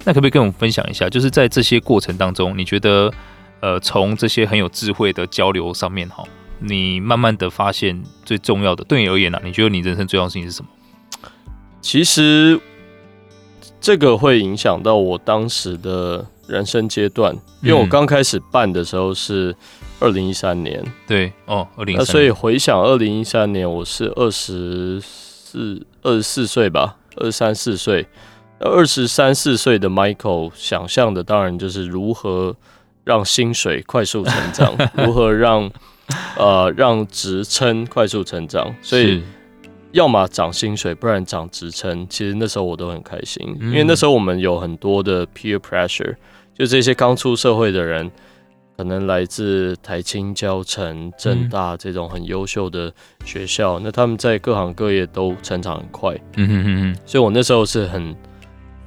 [0.05, 3.13] 那可不可以跟我们分享一下，就是在这些过程当中，你觉得
[3.61, 6.25] 呃，从这些很有智慧的交流上面哈，
[6.61, 10.69] 你慢慢的发现最重要的，对你而言呢、啊，你觉得你人生最重要的事情是什么？
[11.81, 12.61] 其实。
[13.79, 19.55] 这个会影响到我当时的人生阶段，因为我刚开始办的时候是
[20.01, 28.09] 二零一三年，对哦，二零，那所以回想二零一三年，我是二十四、二十四岁吧，二十三四岁，
[28.59, 32.57] 二十三四岁的 Michael 想象的当然就是如何
[33.05, 35.71] 让薪水快速成长， 如何让
[36.37, 39.23] 呃让职称快速成长，所以。
[39.93, 42.07] 要么涨薪水，不然涨职称。
[42.11, 46.15] 其实那时候我都很开心，因为那时候我们有很多的 peer pressure，
[46.53, 48.11] 就这些刚出社会的人，
[48.77, 52.93] 可能来自台清交城、正大这种很优秀的
[53.25, 56.15] 学校，那他们在各行各业都成长很快。
[56.35, 58.15] 嗯哼哼哼，所以我那时候是很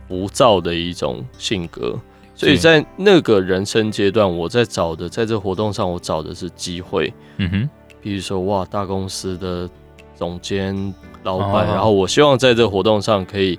[0.08, 1.98] 浮躁的一种性格，
[2.40, 7.14] 所以在那个人生阶段，我在找的，在这活动上，我找的是机会。
[7.38, 7.70] 嗯哼，
[8.02, 9.70] 比如说哇，大公司的。
[10.16, 13.58] 总监、老板，然后我希望在这个活动上可以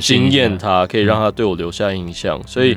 [0.00, 2.44] 惊艳他，可以让他对我留下印象。
[2.44, 2.76] 所以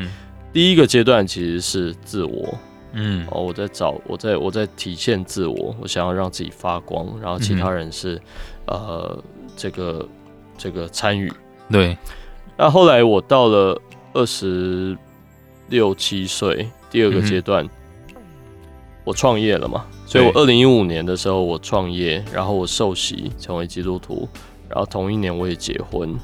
[0.53, 2.53] 第一个阶段其实是自我，
[2.93, 8.21] 嗯，哦，我在找，我在我在体现自我，我想要让自己发光，然后其他人是
[8.67, 9.19] 呃
[9.58, 10.08] 这个
[10.55, 11.34] 这个参与。
[11.71, 11.97] 对。
[12.55, 13.81] 那后来我到了
[14.13, 14.95] 二十
[15.69, 17.67] 六七岁，第二个阶段，
[19.04, 19.86] 我创业了嘛。
[20.06, 24.30] 所以，我二零一五年的时候，我创业，然后我受洗成为基督徒，
[24.69, 26.15] 然后同一年我也结婚。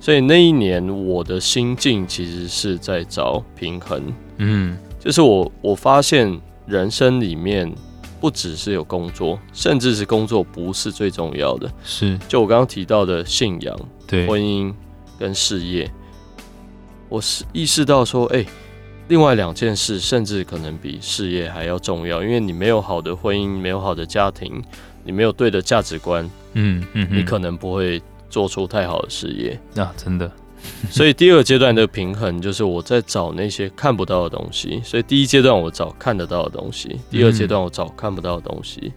[0.00, 4.02] 所以那一年我的心境其实是在找平衡。
[4.38, 7.72] 嗯，就是我我发现人生里面
[8.20, 11.70] 不只是有工作，甚至是工作不是最重要的。
[11.84, 14.74] 是，就我刚刚提到的信仰、对婚姻
[15.18, 15.88] 跟事业，
[17.08, 18.44] 我是意识到说，哎。
[19.10, 24.62] 另外两件事，甚至可能比事业还要重要，因为你没有好的婚姻，没有好的家庭，
[25.02, 29.60] 你没有对的价值观，嗯嗯，你可能不会做出太好的事业。
[29.82, 30.30] 啊，真的。
[30.88, 34.80] 所以第二阶段的平衡，就是我在找那些看不到的东西。
[34.84, 38.92] 所以第一阶段我找看得到的东西，第二阶段我找看不到的东西。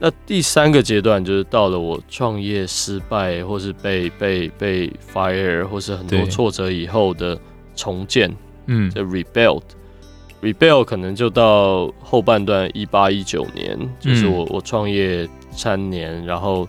[0.00, 7.38] 那第三个阶段就是到了我创业失败，或是被被被 fire，或是很多挫折以后的
[7.76, 8.28] 重建。
[8.66, 16.68] 嗯，这 rebuild，rebuild 可能就到后半段一八一九年，就是我我创业三年，然后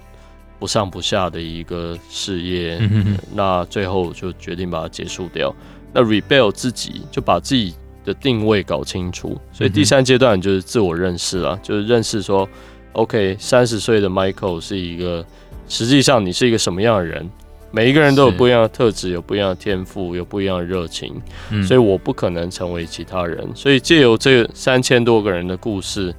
[0.59, 5.53] 不上不下的一个事业，嗯、那最后就决定把它结束掉。
[5.93, 12.49] 那 rebuild 自己就把自己的定位搞清楚，所以第三阶段就是自我认识了，就是认识说
[12.93, 15.25] ，OK，三十岁的 Michael 是一个，
[15.69, 17.29] 实际上你是一个什么样的人？
[17.75, 23.43] 每一个人都有不一样的特质，有不一样的天赋，有不一样的热情，嗯，所以我不可能成为其他人。
[23.55, 26.13] 所以借由这三千多个人的故事，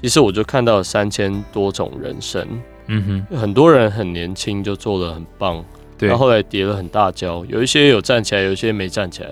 [0.00, 2.46] 其实我就看到了三千多种人生。
[2.86, 5.64] 嗯哼，很多人很年轻就做得很棒，
[5.98, 9.30] 对，然后后来跌了很大跤，有一些有站起来，有一些没站起来。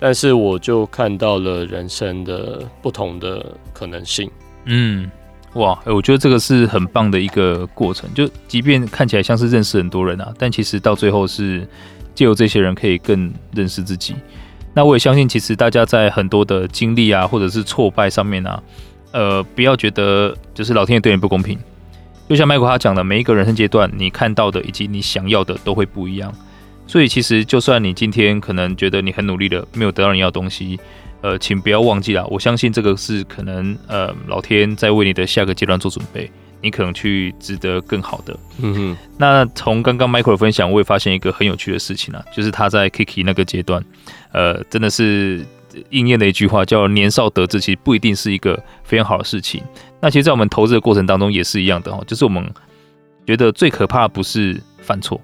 [0.00, 4.28] 但是我就看到了人生的不同的可能性。
[4.64, 5.08] 嗯。
[5.54, 8.08] 哇，我觉得这个是很棒的一个过程。
[8.14, 11.68] 就即便看起来像是认识很多人啊，但其实到最后是
[12.14, 14.14] 借由这些人可以更认识自己。
[14.74, 18.62] 那我也相信，其实大家在很多的经历啊，或者是挫败上面啊，
[19.12, 21.58] 呃，不要觉得就是老天爷对你不公平。
[22.28, 26.32] 就像 Michael 他讲的，每一个人生阶段，你看到的以及你想要的都会不一样。
[26.86, 30.80] 所以其实就算你今天可能觉得你很努力的，没有得到你要的东西。
[31.22, 36.30] 呃，请不要忘记了，我相信这个是可能，呃，老天在为你的下个阶段做准备，
[36.60, 38.36] 你可能去值得更好的。
[38.58, 38.96] 嗯哼。
[39.16, 43.82] 那从刚刚 Michael 的分享，我也发现一个很有趣的事情啊，就是他在 Kiki 那个阶段，
[44.32, 45.46] 呃，真的是
[45.90, 49.62] 应验了一句话，叫“年少得志”，其实不一定是一个非常好的事情。
[50.00, 52.44] 那其实，在我们投资的过程当中也是一样的哦，就是我们
[53.24, 55.20] 觉得最可怕的不是犯错，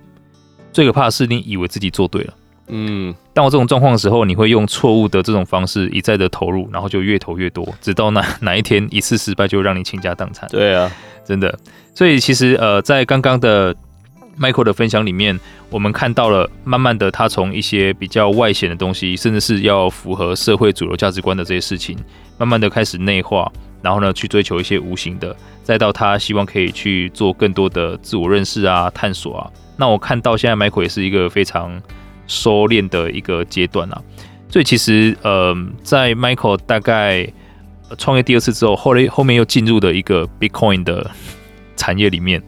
[0.72, 2.34] 最可怕的是你以为自己做对了。
[2.68, 10.48] 嗯，当我这种状况的时候，你会用错误的这种方式一再的投入，然后就越投越多，直到哪 哪一天一次失败就让你倾家荡产。
[10.50, 10.90] 对啊，
[11.24, 11.58] 真的。
[11.94, 13.74] 所以其实呃，在刚刚的
[14.38, 21.96] Michael 的分享里面，我们看到了慢慢的他从一些比较外显的东西，甚至是要符合社会主流价值观的这些事情，
[22.36, 23.50] 慢慢的开始内化，
[23.80, 29.50] 然后呢去追求一些无形的，再到他希望可以去做更多的自我认识啊、探索啊。
[29.76, 31.80] 那我看到现在 Michael 也是一个非常。
[32.28, 34.00] 收敛的一个阶段啊，
[34.48, 37.28] 所以其实呃，在 Michael 大概
[37.96, 41.10] 创业第二次之后，后来后面又进入的一个 Bitcoin 的
[41.74, 42.40] 产业里面，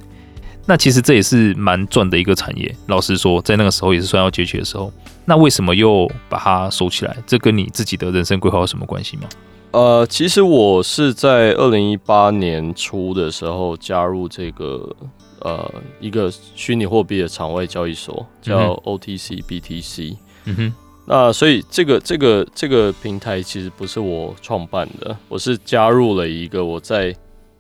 [0.67, 2.73] 那其实这也是蛮赚的一个产业。
[2.87, 4.93] 老实说，在那个时候也是算要崛起的时候，
[5.25, 7.17] 那为什么又把它收起来？
[7.27, 9.23] 这跟你自己的人生规划有什么关系吗？
[9.71, 14.95] 呃，其实我是在二零一八年初的时候加入这个。
[15.41, 20.75] 呃，一个虚拟货币的场外交易所叫 OTC BTC，嗯哼，
[21.07, 27.15] 那所以这个这个这个平台其实不是我创办的，我是加入了一个我在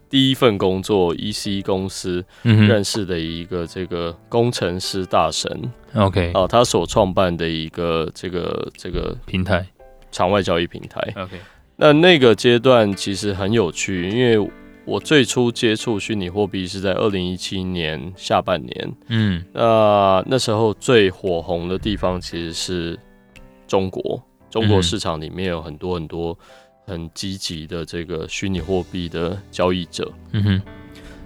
[0.09, 9.67] 第一份工作 EC 公司认识的一个这个工程师大神，OK，啊，他所创办的一个这个这个平台，
[10.11, 11.39] 场外交易平台，OK。
[11.77, 14.51] 那那个阶段其实很有趣，因为
[14.91, 22.99] 我最初接触虚拟货币是在二零一七年下半年，嗯，那那时候最火红的地方其实是
[23.69, 26.37] 中国，中国市场里面有很多很多
[26.87, 30.63] 很积极的这个虚拟货币的交易者，嗯哼，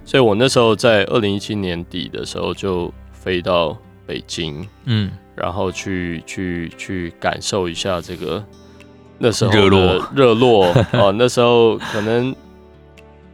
[0.05, 3.75] 所以我那时候在二零一七年底的时候就飞到
[4.05, 8.45] 北京，嗯，然后去去去感受一下这个。
[9.17, 10.07] 那时候热络。
[10.13, 10.65] 热络。
[10.91, 12.35] 哦，那时候可能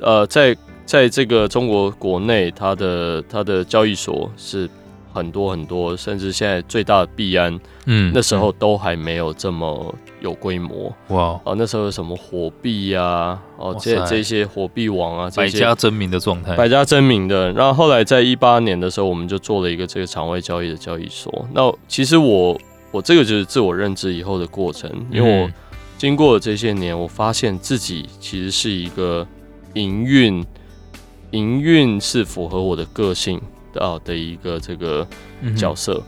[0.01, 4.69] 呃，在在这个中国国内，它的它的交易所是
[5.13, 17.51] 很多很多，甚至现在最大的币安，嗯，那时候都还没有这么有规模哇哦，那时候有什么火币呀，哦，这这些火币王啊，百家争鸣的状态，百家争鸣的。
[17.53, 21.47] 然后后来在一八年的时候，我们就做了一个这个场外交易的交易所。
[21.53, 22.59] 那其实我
[22.91, 25.49] 我这个就是自我认知以后的过程，因为我。
[25.97, 29.23] 经过了这些年，我发现自己其实是一个
[29.73, 30.45] 营运，
[31.31, 33.41] 营运是符合我的个性
[33.73, 35.07] 的的一个这个
[35.55, 36.01] 角色，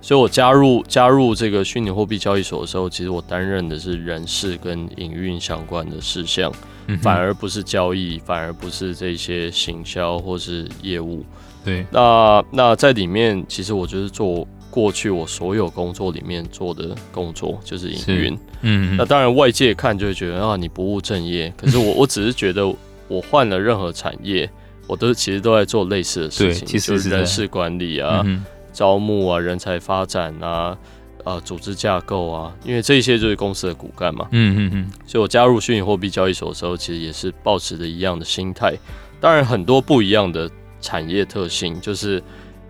[0.00, 6.52] 所以我加入加入这个虚拟货币交易所的时候，其实我担任的是人事跟营运相关的事项，
[7.02, 11.24] 反而不是交易，反而不是这些行销或是业务。
[11.64, 14.46] 对，那那在里面，其实我就是做。
[14.78, 21.52] 过去我所有工作里面做的工作就是营运，嗯，那当然外界看就会觉得啊，你不务正业。
[21.58, 22.64] 可是我我只是觉得
[23.08, 24.48] 我换了任何产业，
[24.86, 30.78] 我都其实都在做类似的事情，其实就是人事管理啊、嗯、招募啊、人才发展啊、
[31.24, 34.28] 啊组织架构啊，因为这些就是公司的骨干嘛。
[34.30, 34.92] 嗯嗯嗯。
[35.08, 38.72] 所以我加入虚拟货币交易所的时候，其实也是保持着一样的心态。
[39.20, 40.48] 当然很多不一样的
[40.80, 42.22] 产业特性，就是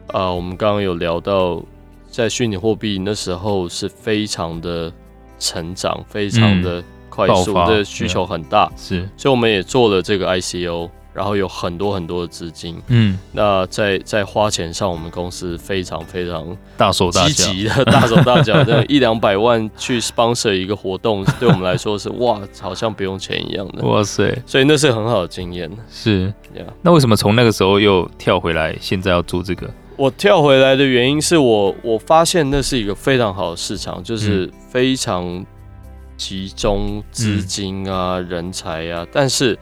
[0.07, 1.62] 啊，我们刚刚有聊到。
[2.11, 4.92] 在虚拟货币那时候是非常的
[5.38, 26.33] 成长，非常的快速，的需求很大，是，所以我们也做了这个 ICO，然后有很多很多的资金，嗯，那在在花钱上，我们公司非常非常大手大脚，积极的大手大脚， 那一两百万去 sponsor 一个活动， 对我们来说是哇，好像不用钱一样的，哇塞，所以那是很好的经验，是，
[26.83, 29.68] 那为什么从那个时候又跳回来，现在要做这个？
[29.99, 35.45] 我跳回来的原因是我我发现那是一个非常好的市场，就是非常
[36.17, 39.59] 集中资金啊、嗯、人才啊，但是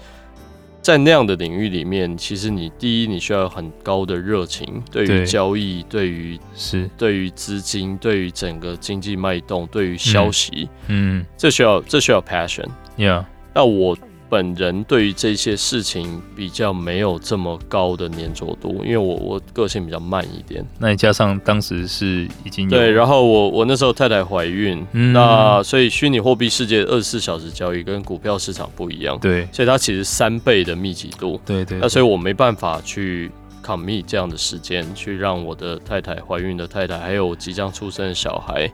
[0.82, 6.86] 在那样的领域里面，其实你第一你需要有很高的热情，对于交易，对于是。
[6.98, 13.96] 对于资金，对于整个经济脉动，对于消息，嗯，这需要这需要 passion，yeah，那我。
[14.28, 20.64] 本人对于这些事情比较没有这么高的粘着度，因为我我个性比较慢一点。
[20.78, 31.78] 那你加上当时是已经有对，然后我我那时候太太怀孕，嗯、那所以虚拟货币世界二十四小时交易跟股票市场不一样，对，所以它其实三倍的密集度，对，对对。
[31.78, 33.30] 那所以我没办法去
[33.64, 38.70] commit 这样的时间去让我的太太怀孕的太太还有即将出生的小孩，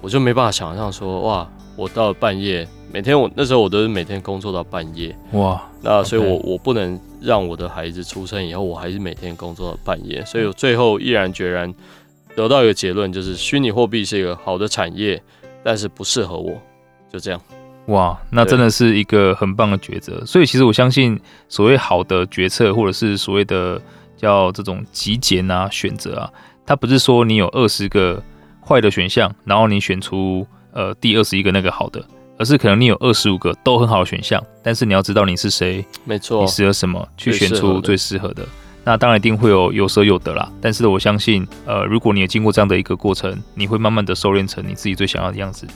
[0.00, 2.66] 我就没办法想象说哇，我到了半夜。
[2.94, 11.74] 每天我那时候我都是每天工作到半夜哇，那所以我我不能让我的孩子出生以后我还是每天工作到半夜，所以我最后毅然决然
[12.36, 15.20] 得到一个结论，就是虚拟货币是一个好的产业，
[15.64, 16.56] 但是不适合我，
[17.12, 17.40] 就这样。
[17.86, 20.24] 哇，那真的是一个很棒的抉择。
[20.24, 23.82] 所以其实我相信，所谓好的决策或者是所谓的
[24.16, 26.30] 叫这种极简啊选择啊，
[26.64, 28.22] 它不是说你有二十个
[28.64, 32.00] 坏的选项，然后你选出呃第二十一个那个好的。
[32.38, 38.46] 而是可能你有二十五个都很好的选项，但是你要知道你是谁，没错，你适合什么，去选出最适合的。
[38.86, 40.50] 那当然一定会有有舍有得啦。
[40.60, 45.66] 但是我相信，呃，如果你也经过这样的一个过程，你会慢慢的收敛成你自己最想要的样子。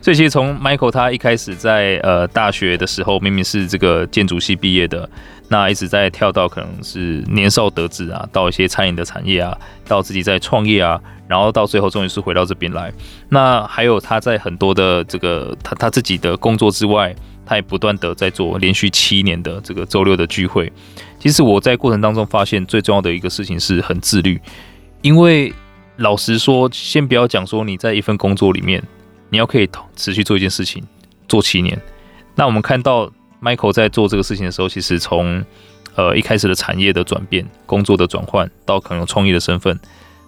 [0.00, 5.08] 所以其实从 Michael 他一开始在呃大学的时候，明明是这个建筑系毕业的，
[5.48, 11.00] 那一直在跳到可能是年少得志啊，到一些餐饮的产业啊，到自己在创业啊。
[11.26, 12.90] 然后到最后，终于是回到这边来。
[13.28, 20.72] 那还有他在很多的这个他他自己的工作之外，他也不断的在做连续七年的这个周六的聚会。
[21.18, 24.40] 其实我在过程当中发现，最重要的一个事情是很自律。
[25.02, 25.52] 因为
[25.96, 28.82] 老实说，先不要讲说你在一份工作里面，
[29.30, 30.82] 你要可以持续做一件事情
[31.28, 31.80] 做七年。
[32.34, 33.10] 那我们看到
[33.42, 35.44] Michael 在做这个事情的时候，其实从
[35.94, 39.78] 呃一开始的产业的转变、工作的转换，到可能创业的身份，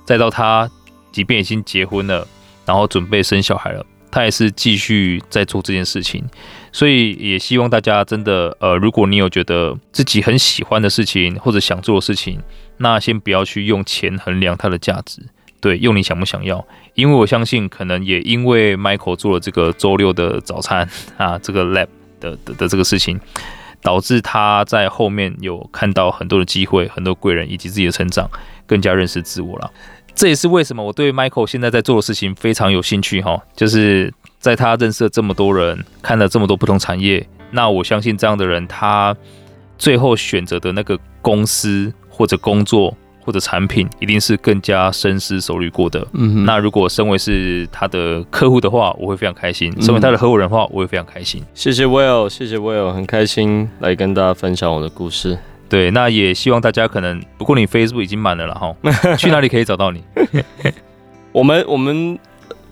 [0.04, 0.70] 再到他。
[1.12, 2.24] 即便已经结婚了，
[2.64, 6.24] 然后准备生小孩了，他也是继续在做这件事情。
[6.70, 12.40] 所以也希望大家真的，呃，如果你有觉得自己很喜欢的事情或者想做的事情，
[12.76, 15.20] 那先不要去用钱衡量它的价值，
[15.60, 16.64] 对，用你想不想要。
[16.94, 21.88] 因为我相信，可能也因为 Michael 做了这个周六的早餐啊，这个 Lab
[22.18, 23.20] 的的的这个事情，
[23.82, 28.30] 导致他在后面有看到很多的机会、很多贵人以及自己的成长，
[28.66, 29.70] 更加认识自我了。
[30.14, 34.12] 这也是为什么我对 Michael 现在在做的事情非常有兴趣哈，就是。
[34.40, 39.14] 在他认识了这么多人，看了这么多不同产业，那我相信这样的人，他
[39.76, 46.06] 最后选择的那个公司或者工作或者产品，一定是更加深思熟虑过的。
[46.12, 51.42] 嗯哼，那如果身为是他的客户的话，我会非常开心；身为他的合伙人的话，我会非常开心。
[51.54, 55.38] 谢谢 Will，谢谢 Will，很开心来跟大家分享我的故事。
[55.68, 58.74] 对，那也希望大家可能，不过你 Facebook 已经满了了哈，
[59.16, 60.02] 去哪里可以找到你？
[61.32, 62.18] 我 们 我们。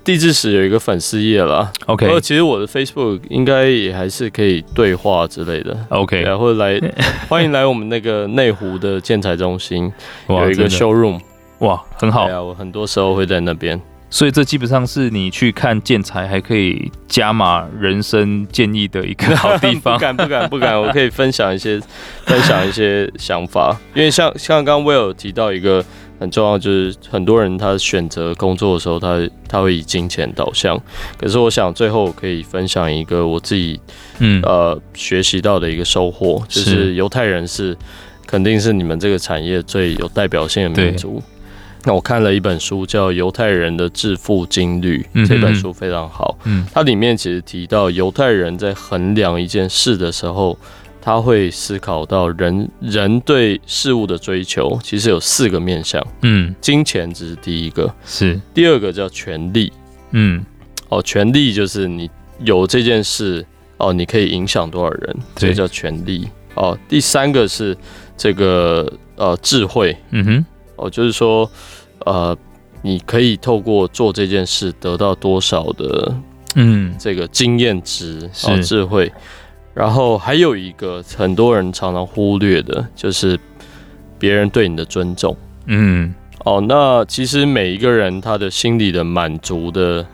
[0.09, 2.19] 地质史有一个粉丝页了，OK。
[2.23, 6.23] 其实我的 Facebook 应该也还是可以对话之类的，OK。
[6.23, 6.81] 然后来
[7.29, 9.93] 欢迎来我们那个内湖的建材中心，
[10.31, 11.21] 有一个 showroom，
[11.59, 12.25] 哇，很好。
[12.25, 13.79] 对啊，我很多时候会在那边，
[14.09, 19.93] 所以这基本上是你去看建材还可以加码人生建议的一个好地方。
[19.99, 21.79] 不敢不敢不敢，我可以分享一些
[22.25, 25.85] 分享一些想法，因为像像刚刚 Will 提到一个。
[26.19, 30.81] 很重要，就是很多人他选择工作的时候，他他会以金钱导向。
[31.17, 33.81] 可是我想最后可以分享一个我自己，
[34.19, 37.77] 嗯呃学习到的一个收获，就是犹太人是
[38.27, 41.23] 肯定是你们这个产业最有代表性的民族。
[41.85, 46.37] 那我看了一本书叫《犹太人的致富经律》，这本书非常好。
[46.45, 50.59] 嗯，它里面其实提到犹太人在衡量一件事的时候。
[51.09, 56.07] 他会思考到人人对事物的追求，其实有四个面向。
[56.21, 59.73] 嗯，金钱只是第一个，是第二个叫权力。
[60.11, 60.45] 嗯，
[60.91, 63.43] 哦，权力就是你有这件事
[63.79, 66.29] 哦，你可以影响多少人，这叫权力。
[66.55, 67.75] 哦，第三个是
[68.15, 69.97] 这个呃智慧。
[70.11, 70.47] 嗯哼，
[70.77, 71.51] 哦，就是说
[72.05, 72.37] 呃，
[72.83, 76.15] 你可以透过做这件事得到多少的
[76.55, 79.11] 嗯这个经验值哦智慧。
[79.79, 83.39] 然后还有一个很多人常常忽略的，就是
[84.19, 85.37] 别人对你的尊重。
[85.67, 86.13] 嗯，
[86.45, 90.05] 哦，那其实每一个人他的心理的满足的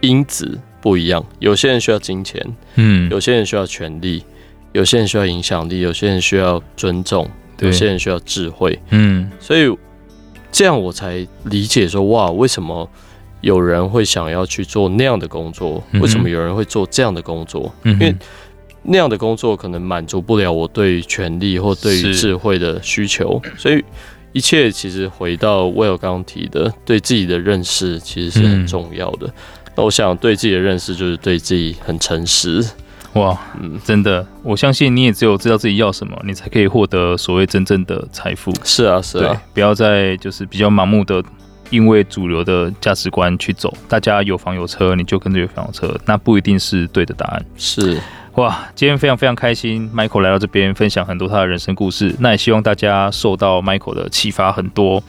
[0.00, 2.42] 因子不一样，有些人需要金钱，
[2.76, 4.24] 嗯，有些人需要权力，
[4.72, 8.80] 有些人需要影响力，有些人需要尊重，有些人需要智慧。
[8.88, 9.70] 嗯，所以
[10.50, 12.88] 这样我才理解说，哇，为什么
[13.42, 15.82] 有人会想要去做那样的工作？
[16.00, 17.70] 为什么有人会做这样的工作？
[17.84, 18.16] 因为
[18.82, 23.84] 那样的工作可能满足不了我对权力或对于智慧的需求，所以
[24.32, 29.28] 一切其实回到 Will 刚刚提的，对自己的认识其实是很重要的。
[29.76, 32.64] 那我想对自己的认识就是对自己很诚实。
[33.14, 38.52] 哇，嗯，真的，我相信你也只有知道自己要什么，你才可以获得所谓真正的财富。
[38.64, 41.22] 是啊，是啊，不要再就是比较盲目的
[41.70, 47.44] 因为主流的价值观去走，大家有房有车，你就跟着有房有车，那不一定是对的答案。
[47.56, 48.00] 是。
[48.36, 52.14] 哇，今天非常非常开心，Michael 来到这边分享很多他的人生故事。
[52.20, 55.02] 那也希望大家受到 Michael 的启发很多。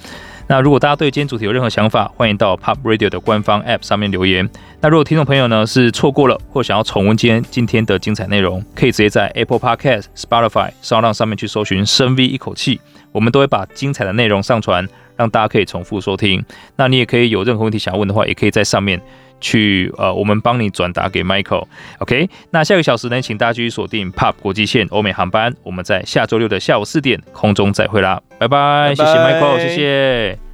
[0.47, 4.49] 那如果大家对今天主题有任何想法，欢迎到 Pop Radio 的官方 App 上面留言。
[4.81, 12.81] 那如果听众朋友呢是错过了，或想要重温今天今天的精彩内容，可以直接在 Apple Podcast、Spotify、s o n d 上面去搜寻“深 V 一口气”，
[13.13, 16.43] 我们都会把精彩的内容上传，让大家可以重复收听。
[16.75, 18.99] 那你也可以有任何问题想要问的话，也可以在上面。
[19.41, 22.29] 去呃，我们帮你转达给 Michael，OK？
[22.51, 30.50] 那下个小时呢，请大家继续锁定 POP 国际线欧美航班，我们在下周六的下午四点空中再会啦，拜拜，拜拜谢谢 Michael，谢谢。